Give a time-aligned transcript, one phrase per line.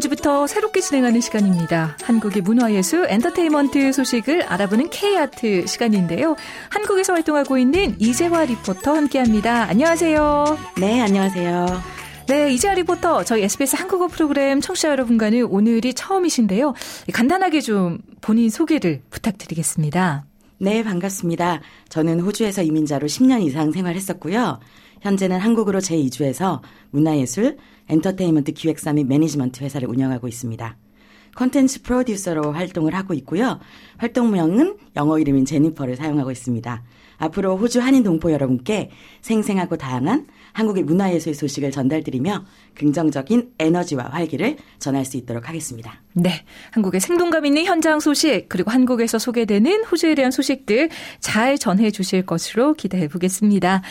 [0.00, 1.94] 이번 주부터 새롭게 진행하는 시간입니다.
[2.02, 6.36] 한국의 문화예술, 엔터테인먼트 소식을 알아보는 K아트 시간인데요.
[6.70, 9.64] 한국에서 활동하고 있는 이재화 리포터 함께합니다.
[9.64, 10.58] 안녕하세요.
[10.78, 11.82] 네, 안녕하세요.
[12.28, 16.72] 네, 이재화 리포터, 저희 SBS 한국어 프로그램 청취자 여러분과는 오늘이 처음이신데요.
[17.12, 20.24] 간단하게 좀 본인 소개를 부탁드리겠습니다.
[20.56, 21.60] 네, 반갑습니다.
[21.90, 24.60] 저는 호주에서 이민자로 10년 이상 생활했었고요.
[25.00, 27.56] 현재는 한국으로 재이주해서 문화예술,
[27.88, 30.76] 엔터테인먼트 기획사 및 매니지먼트 회사를 운영하고 있습니다.
[31.34, 33.60] 컨텐츠 프로듀서로 활동을 하고 있고요.
[33.98, 36.82] 활동명은 영어 이름인 제니퍼를 사용하고 있습니다.
[37.18, 45.04] 앞으로 호주 한인 동포 여러분께 생생하고 다양한 한국의 문화예술 소식을 전달드리며 긍정적인 에너지와 활기를 전할
[45.04, 46.00] 수 있도록 하겠습니다.
[46.12, 46.44] 네.
[46.72, 50.90] 한국의 생동감 있는 현장 소식, 그리고 한국에서 소개되는 호주에 대한 소식들
[51.20, 53.82] 잘 전해 주실 것으로 기대해 보겠습니다.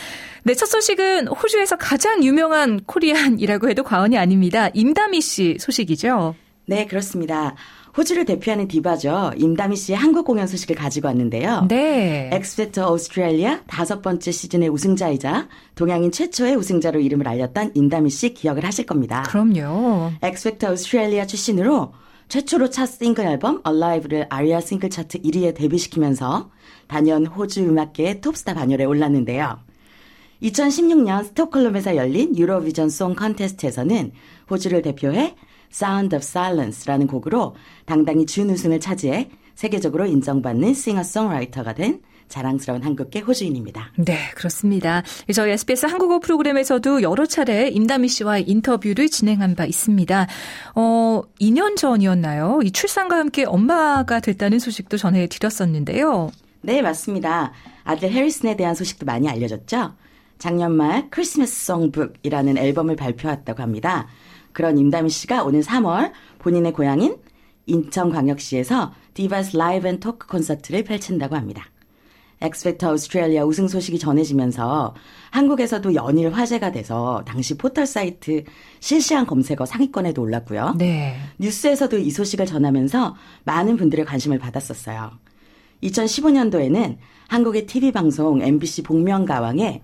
[0.43, 0.53] 네.
[0.53, 4.69] 첫 소식은 호주에서 가장 유명한 코리안이라고 해도 과언이 아닙니다.
[4.73, 6.35] 임다미 씨 소식이죠.
[6.69, 7.55] 네, 그렇습니다.
[7.97, 9.31] 호주를 대표하는 디바죠.
[9.37, 11.65] 임다미 씨의 한국 공연 소식을 가지고 왔는데요.
[11.67, 12.29] 네.
[12.31, 18.63] X Factor Australia 다섯 번째 시즌의 우승자이자 동양인 최초의 우승자로 이름을 알렸던 임다미 씨 기억을
[18.65, 19.23] 하실 겁니다.
[19.23, 20.11] 그럼요.
[20.21, 21.91] X Factor Australia 출신으로
[22.27, 26.51] 최초로 첫 싱글 앨범 Alive를 아리아 싱글 차트 1위에 데뷔시키면서
[26.87, 29.57] 단연 호주 음악계의 톱스타 반열에 올랐는데요.
[30.43, 34.11] 2016년 스톡홀름에서 열린 유로비전 송 컨테스트에서는
[34.51, 35.35] 호주를 대표해
[35.71, 43.91] Sound of Silence라는 곡으로 당당히 준우승을 차지해 세계적으로 인정받는 싱어송라이터가 된 자랑스러운 한국계 호주인입니다.
[43.97, 45.03] 네, 그렇습니다.
[45.33, 50.27] 저희 SBS 한국어 프로그램에서도 여러 차례 임다미 씨와의 인터뷰를 진행한 바 있습니다.
[50.75, 52.61] 어, 2년 전이었나요?
[52.63, 56.29] 이 출산과 함께 엄마가 됐다는 소식도 전해드렸었는데요.
[56.61, 57.51] 네, 맞습니다.
[57.83, 59.93] 아들 해리슨에 대한 소식도 많이 알려졌죠?
[60.37, 64.07] 작년 말 Christmas Songbook이라는 앨범을 발표했다고 합니다.
[64.53, 67.17] 그런 임다미 씨가 오는 3월 본인의 고향인
[67.65, 71.65] 인천광역시에서 Diva's Live and Talk 콘서트를 펼친다고 합니다.
[72.41, 74.95] X Factor Australia 우승 소식이 전해지면서
[75.31, 78.43] 한국에서도 연일 화제가 돼서 당시 포털 사이트
[78.79, 80.75] 실시간 검색어 상위권에도 올랐고요.
[80.77, 81.17] 네.
[81.37, 85.11] 뉴스에서도 이 소식을 전하면서 많은 분들의 관심을 받았었어요.
[85.83, 89.81] 2015년도에는 한국의 TV 방송 MBC 복면가왕에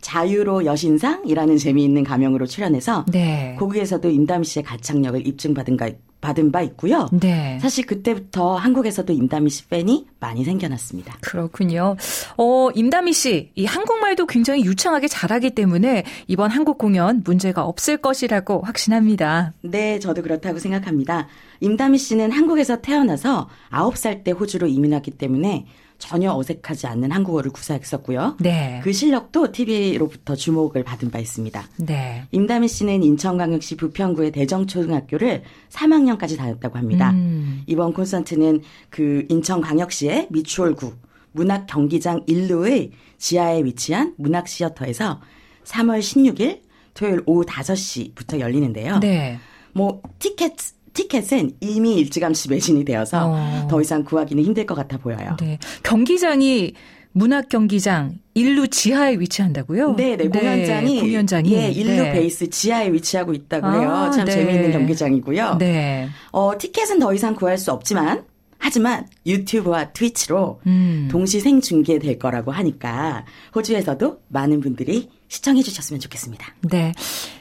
[0.00, 3.56] 자유로 여신상이라는 재미있는 가명으로 출연해서 네.
[3.58, 5.90] 거기에서도 임담 씨의 가창력을 입증받은 가,
[6.20, 7.08] 받은 바 있고요.
[7.12, 7.58] 네.
[7.60, 11.18] 사실 그때부터 한국에서도 임다미 씨 팬이 많이 생겨났습니다.
[11.20, 11.96] 그렇군요.
[12.36, 18.62] 어, 임다미 씨, 이 한국말도 굉장히 유창하게 잘하기 때문에 이번 한국 공연 문제가 없을 것이라고
[18.62, 19.52] 확신합니다.
[19.62, 21.28] 네, 저도 그렇다고 생각합니다.
[21.60, 25.66] 임다미 씨는 한국에서 태어나서 9살 때 호주로 이민했기 때문에
[25.98, 28.36] 전혀 어색하지 않는 한국어를 구사했었고요.
[28.40, 28.80] 네.
[28.84, 31.64] 그 실력도 TV로부터 주목을 받은 바 있습니다.
[31.78, 32.26] 네.
[32.32, 37.10] 임다미 씨는 인천광역시 부평구의 대정초등학교를 3학년까지 다녔다고 합니다.
[37.10, 37.62] 음.
[37.66, 40.92] 이번 콘서트는 그 인천광역시의 미추홀구
[41.32, 45.20] 문학 경기장 1루의 지하에 위치한 문학 시어터에서
[45.64, 46.60] 3월 16일
[46.94, 49.00] 토요일 오후 5시부터 열리는데요.
[49.00, 49.38] 네.
[49.72, 50.54] 뭐 티켓
[50.96, 53.66] 티켓은 이미 일찌감치 매진이 되어서 어.
[53.70, 55.36] 더 이상 구하기는 힘들 것 같아 보여요.
[55.38, 55.58] 네.
[55.82, 56.72] 경기장이
[57.12, 59.94] 문학 경기장 일루 지하에 위치한다고요?
[59.96, 62.12] 네, 네, 공연장이 공연장이 예, 일루 네.
[62.12, 63.90] 베이스 지하에 위치하고 있다고 해요.
[63.90, 64.32] 아, 참 네.
[64.32, 65.56] 재미있는 경기장이고요.
[65.58, 66.08] 네.
[66.32, 68.24] 어, 티켓은 더 이상 구할 수 없지만
[68.58, 71.08] 하지만 유튜브와 트위치로 음.
[71.10, 73.24] 동시 생중계될 거라고 하니까
[73.54, 76.54] 호주에서도 많은 분들이 시청해 주셨으면 좋겠습니다.
[76.70, 76.92] 네.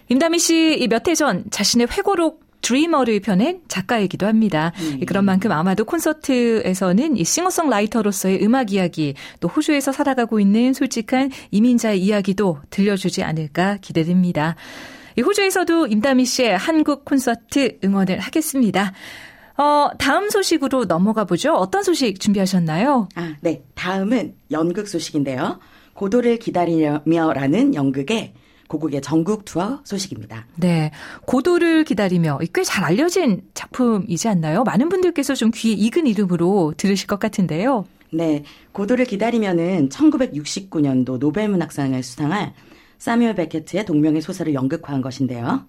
[0.10, 4.72] 임다미 씨 몇 해 전 자신의 회고록 드리머를 펴낸 작가이기도 합니다.
[5.06, 12.58] 그런 만큼 아마도 콘서트에서는 이 싱어송라이터로서의 음악 이야기, 또 호주에서 살아가고 있는 솔직한 이민자의 이야기도
[12.72, 14.56] 들려주지 않을까 기대됩니다.
[15.16, 18.94] 이 호주에서도 임다미 씨의 한국 콘서트 응원을 하겠습니다.
[19.58, 21.54] 어, 다음 소식으로 넘어가 보죠.
[21.54, 23.10] 어떤 소식 준비하셨나요?
[23.14, 23.64] 아, 네.
[23.76, 25.60] 다음은 연극 소식인데요.
[25.94, 28.34] 고도를 기다리며라는 연극의
[28.68, 30.48] 고국의 전국 투어 소식입니다.
[30.56, 30.92] 네.
[31.26, 34.64] 고도를 기다리며 꽤 잘 알려진 작품이지 않나요?
[34.64, 37.86] 많은 분들께서 좀 귀에 익은 이름으로 들으실 것 같은데요.
[38.12, 38.44] 네.
[38.72, 42.54] 고도를 기다리면은 1969년도 노벨문학상을 수상할
[42.98, 45.68] 사뮤엘 베케트의 동명의 소설을 연극화한 것인데요.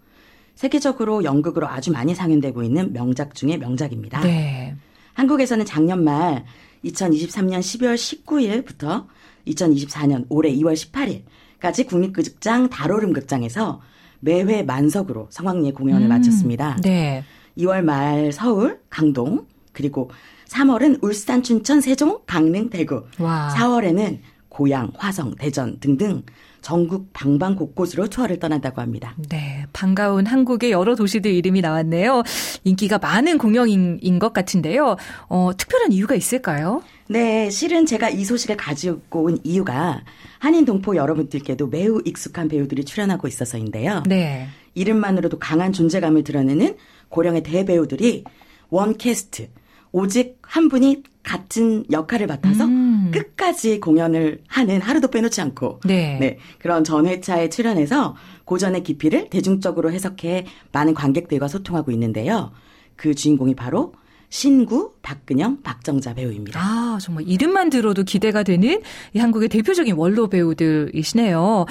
[0.55, 4.21] 세계적으로 연극으로 아주 많이 상연되고 있는 명작 중의 명작입니다.
[4.23, 4.75] 네.
[5.13, 6.45] 한국에서는 작년 말
[6.85, 7.95] 2023년 12월
[8.25, 9.07] 19일부터
[9.47, 11.23] 2024년 올해 2월 18일
[11.61, 13.81] 까지 국립극장 다로름 극장에서
[14.21, 16.77] 매회 만석으로 성황리에 공연을 음, 마쳤습니다.
[16.83, 17.25] 네.
[17.59, 20.11] 2월 말 서울, 강동, 그리고
[20.49, 23.05] 3월은 울산, 춘천, 세종, 강릉, 대구.
[23.19, 23.53] 와.
[23.57, 24.19] 4월에는
[24.49, 26.23] 고양, 화성, 대전 등등
[26.63, 29.15] 전국 방방 곳곳으로 투어를 떠난다고 합니다.
[29.29, 32.23] 네, 반가운 한국의 여러 도시들 이름이 나왔네요.
[32.65, 34.97] 인기가 많은 공연인 것 같은데요.
[35.29, 36.83] 어, 특별한 이유가 있을까요?
[37.09, 40.03] 네, 실은 제가 이 소식을 가지고 온 이유가
[40.39, 44.03] 한인 동포 여러분들께도 매우 익숙한 배우들이 출연하고 있어서인데요.
[44.07, 44.49] 네.
[44.75, 46.77] 이름만으로도 강한 존재감을 드러내는
[47.09, 48.25] 고령의 대배우들이
[48.71, 49.49] 원 캐스트,
[49.93, 53.11] 오직 한 분이 같은 역할을 맡아서 음.
[53.13, 56.39] 끝까지 공연을 하는 하루도 빼놓지 않고 네.
[56.59, 58.15] 그런 전회차에 출연해서
[58.45, 62.53] 고전의 깊이를 대중적으로 해석해 많은 관객들과 소통하고 있는데요.
[62.97, 63.93] 그 주인공이 바로
[64.37, 66.61] 신구, 박근영, 박정자 배우입니다.
[66.61, 68.83] 아, 정말 이름만 들어도 기대가 되는
[69.15, 71.65] 이 한국의 대표적인 원로 배우들이시네요.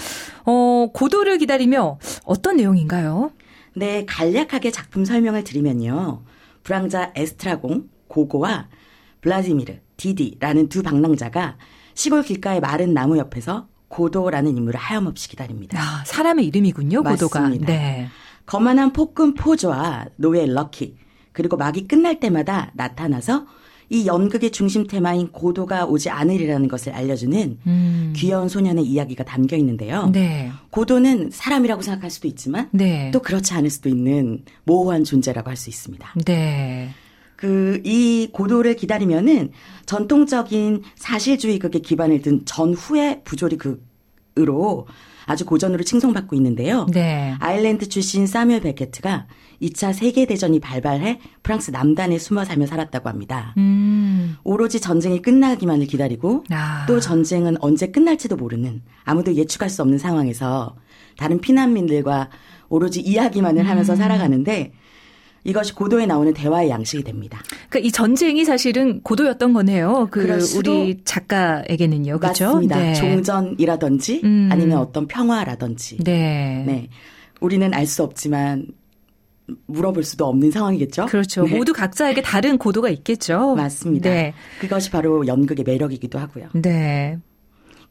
[0.45, 3.31] 어, 고도를 기다리며 어떤 내용인가요?
[3.75, 6.23] 네, 간략하게 작품 설명을 드리면요.
[6.63, 8.67] 불황자 에스트라공, 고고와
[9.21, 11.57] 블라디미르, 디디라는 두 방랑자가
[11.93, 15.79] 시골 길가의 마른 나무 옆에서 고도라는 인물을 하염없이 기다립니다.
[15.79, 17.41] 아, 사람의 이름이군요, 고도가.
[17.41, 17.67] 맞습니다.
[17.67, 18.07] 네.
[18.47, 21.04] 거만한 폭군 포조와 노예 럭키
[21.35, 23.45] 그리고 막이 끝날 때마다 나타나서
[23.89, 28.13] 이 연극의 중심 테마인 고도가 오지 않으리라는 것을 알려주는 음.
[28.15, 30.09] 귀여운 소년의 이야기가 담겨 있는데요.
[30.11, 30.51] 네.
[30.71, 33.11] 고도는 사람이라고 생각할 수도 있지만 네.
[33.11, 36.15] 또 그렇지 않을 수도 있는 모호한 존재라고 할 수 있습니다.
[36.25, 36.89] 네.
[37.35, 39.51] 그 이 고도를 기다리면은
[39.85, 43.83] 전통적인 사실주의극에 기반을 둔 전후의 부조리 극
[44.37, 44.85] 으로
[45.25, 46.85] 아주 고전으로 칭송받고 있는데요.
[46.91, 47.35] 네.
[47.39, 49.27] 아일랜드 출신 사뮤엘 베케트가
[49.61, 53.53] 2차 세계대전이 발발해 프랑스 남단에 숨어 살며 살았다고 합니다.
[53.57, 54.35] 음.
[54.43, 56.85] 오로지 전쟁이 끝나기만을 기다리고 아.
[56.87, 60.75] 또 전쟁은 언제 끝날지도 모르는 아무도 예측할 수 없는 상황에서
[61.17, 62.29] 다른 피난민들과
[62.67, 63.97] 오로지 이야기만을 하면서 음.
[63.97, 64.73] 살아가는데
[65.45, 67.39] 이것이 고도에 나오는 대화의 양식이 됩니다.
[67.69, 70.07] 그러니까 이 전쟁이 사실은 고도였던 거네요.
[70.11, 72.19] 그 우리 작가에게는요.
[72.19, 72.45] 그렇죠?
[72.45, 72.79] 맞습니다.
[72.79, 72.93] 네.
[72.95, 74.49] 종전이라든지 음.
[74.51, 75.99] 아니면 어떤 평화라든지.
[76.03, 76.63] 네.
[76.65, 76.89] 네.
[77.39, 78.65] 우리는 알 수 없지만
[79.67, 81.05] 물어볼 수도 없는 상황이겠죠.
[81.05, 81.45] 그렇죠.
[81.45, 81.55] 네.
[81.55, 83.53] 모두 각자에게 다른 고도가 있겠죠.
[83.55, 84.09] 맞습니다.
[84.09, 84.33] 네.
[84.59, 86.47] 그것이 바로 연극의 매력이기도 하고요.
[86.53, 87.19] 네.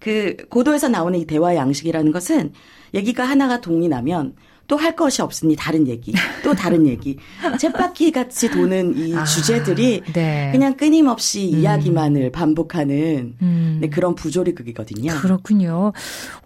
[0.01, 2.53] 그 고도에서 나오는 이 대화의 양식이라는 것은
[2.93, 4.35] 얘기가 하나가 동이 나면
[4.67, 6.13] 또 할 것이 없으니 다른 얘기,
[6.43, 7.19] 또 다른 얘기.
[7.59, 10.51] 쳇바퀴 같이 도는 이 아, 주제들이 네.
[10.53, 13.79] 그냥 끊임없이 이야기만을 반복하는 음.
[13.81, 15.13] 네, 그런 부조리극이거든요.
[15.21, 15.93] 그렇군요.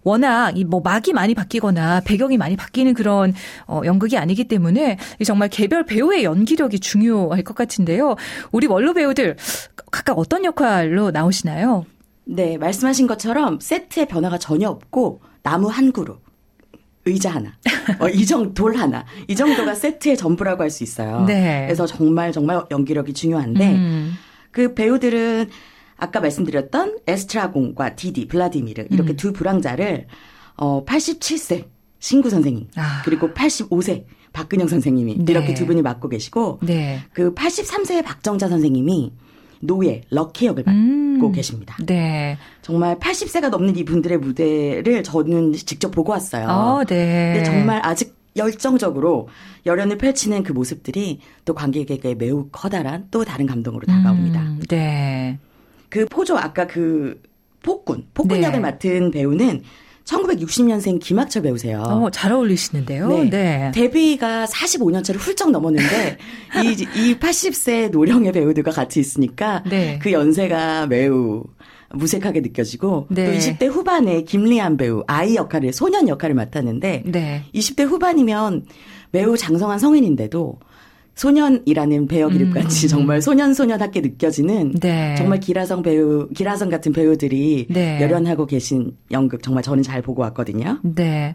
[0.05, 3.33] 워낙 이 뭐 막이 많이 바뀌거나 배경이 많이 바뀌는 그런
[3.67, 8.17] 어 연극이 아니기 때문에 이 정말 개별 배우의 연기력이 중요할 것 같은데요.
[8.53, 9.37] 우리 원로 배우들
[9.91, 11.87] 각각 어떤 역할로 나오시나요?
[12.25, 16.19] 네, 말씀하신 것처럼 세트에 변화가 전혀 없고 나무 한 그루,
[17.09, 17.53] 의자 하나,
[17.99, 21.25] 어, 이 정도 돌 하나, 이 정도가 세트의 전부라고 할 수 있어요.
[21.27, 21.65] 네.
[21.67, 24.15] 그래서 정말 정말 연기력이 중요한데 음.
[24.51, 25.49] 그 배우들은
[25.97, 29.17] 아까 말씀드렸던 에스트라공과 디디, 블라디미르 이렇게 음.
[29.17, 30.07] 두 불황자를
[30.57, 31.65] 어 87세
[31.99, 33.03] 신구 선생님 아.
[33.05, 35.33] 그리고 85세 박근영 선생님이 네.
[35.33, 37.01] 이렇게 두 분이 맡고 계시고 네.
[37.13, 39.13] 그 83세의 박정자 선생님이
[39.61, 41.33] 노예 럭키 역을 맡고 음.
[41.33, 41.77] 계십니다.
[41.85, 42.39] 네.
[42.63, 46.47] 정말 80세가 넘는 이분들의 무대를 저는 직접 보고 왔어요.
[46.49, 47.33] 어, 네.
[47.35, 49.29] 근데 정말 아직 열정적으로
[49.67, 54.41] 열연을 펼치는 그 모습들이 또 관객에게 매우 커다란 또 다른 감동으로 다가옵니다.
[54.41, 55.39] 음, 네.
[55.89, 57.21] 그 포조 아까 그
[57.63, 58.47] 폭군, 폭군 네.
[58.47, 59.63] 역을 맡은 배우는
[60.09, 61.83] 1960년생 김학철 배우세요.
[61.83, 63.09] 어, 잘 어울리시는데요.
[63.09, 63.31] 네.
[63.31, 63.71] 네.
[63.75, 66.17] 데뷔가 45년차를 훌쩍 넘었는데
[66.65, 69.99] 이, 이 80세 노령의 배우들과 같이 있으니까 네.
[70.01, 71.45] 그 연세가 매우
[71.91, 73.27] 무색하게 느껴지고 네.
[73.27, 77.45] 또 20대 후반에 김리안 배우 아이 역할을 소년 역할을 맡았는데 네.
[77.55, 78.65] 20대 후반이면
[79.11, 80.59] 매우 장성한 성인인데도
[81.19, 82.89] 소년이라는 배역 이름같이 음.
[82.89, 85.17] 정말 소년 소년하게 느껴지는 네.
[85.17, 88.01] 정말 기라성 배우, 기라성 같은 배우들이 네.
[88.01, 90.79] 열연하고 계신 연극 정말 저는 잘 보고 왔거든요.
[90.83, 91.35] 네.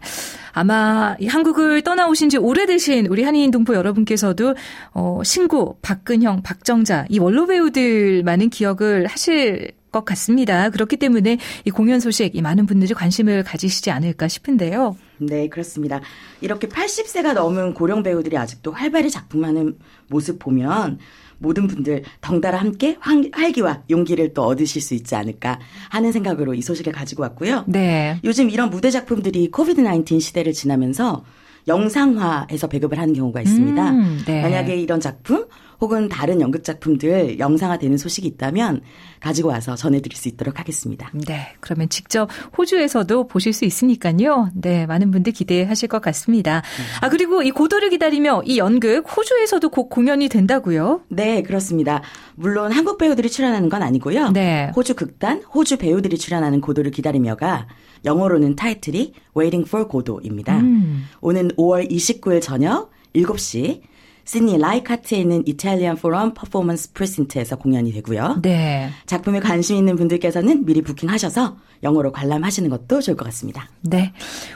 [0.52, 4.54] 아마 이 한국을 떠나오신 지 오래되신 우리 한인 동포 여러분께서도
[4.94, 10.70] 어, 신구, 박근형, 박정자 이 원로 배우들만은 기억을 하실 것 같습니다.
[10.70, 14.96] 그렇기 때문에 이 공연 소식 이 많은 분들이 관심을 가지시지 않을까 싶은데요.
[15.18, 16.00] 네, 그렇습니다.
[16.40, 19.76] 이렇게 80세가 넘은 고령 배우들이 아직도 활발히 작품하는
[20.08, 20.98] 모습 보면
[21.38, 25.60] 모든 분들 덩달아 함께 활- 활기와 용기를 또 얻으실 수 있지 않을까
[25.90, 27.64] 하는 생각으로 이 소식을 가지고 왔고요.
[27.68, 28.18] 네.
[28.24, 31.24] 요즘 이런 무대 작품들이 코비드 19 시대를 지나면서
[31.68, 33.90] 영상화해서 배급을 하는 경우가 있습니다.
[33.90, 34.42] 음, 네.
[34.42, 35.46] 만약에 이런 작품
[35.80, 38.80] 혹은 다른 연극 작품들 영상화되는 소식이 있다면
[39.20, 41.10] 가지고 와서 전해드릴 수 있도록 하겠습니다.
[41.26, 44.50] 네, 그러면 직접 호주에서도 보실 수 있으니까요.
[44.54, 46.62] 네, 많은 분들 기대하실 것 같습니다.
[47.00, 51.02] 아 그리고 이 고도를 기다리며 이 연극 호주에서도 곧 공연이 된다고요?
[51.08, 52.02] 네, 그렇습니다.
[52.34, 54.30] 물론 한국 배우들이 출연하는 건 아니고요.
[54.30, 54.70] 네.
[54.76, 57.66] 호주 극단, 호주 배우들이 출연하는 고도를 기다리며가
[58.04, 60.58] 영어로는 타이틀이 Waiting for 고도입니다.
[60.58, 61.06] 음.
[61.20, 63.80] 오는 5월 29일 저녁 7시
[64.24, 68.40] 시드니 라이카트에 있는 Italian Forum Performance Precinct에서 공연이 되고요.
[68.42, 68.90] 네.
[69.06, 73.68] 작품에 관심 있는 분들께서는 미리 부킹하셔서 영어로 관람하시는 것도 좋을 것 같습니다.
[73.82, 74.12] 네.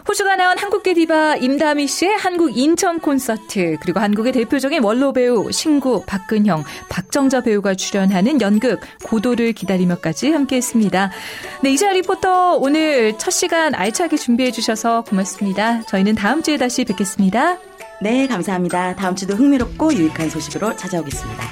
[0.08, 6.04] 호주가 낳은 한국계 디바 임다미 씨의 한국 인천 콘서트, 그리고 한국의 대표적인 원로 배우 신구,
[6.06, 11.10] 박근형, 박정자 배우가 출연하는 연극 고도를 기다리며까지 함께 했습니다.
[11.62, 15.82] 네, 이재화 리포터 오늘 첫 시간 알차게 준비해 주셔서 고맙습니다.
[15.82, 17.67] 저희는 다음 주에 다시 뵙겠습니다.
[18.00, 18.94] 네, 감사합니다.
[18.94, 21.42] 다음 주도 흥미롭고 유익한 소식으로 찾아오겠습니다.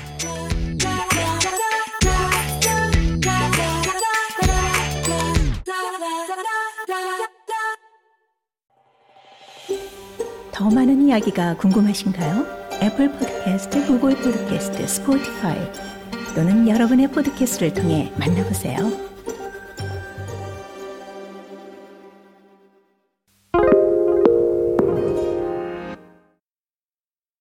[10.53, 12.47] 더 많은 이야기가 궁금하신가요?
[12.81, 15.59] 애플 포드캐스트, 구글 포드캐스트, 스포티파이
[16.35, 19.06] 또는 여러분의 포드캐스트를 통해 만나보세요.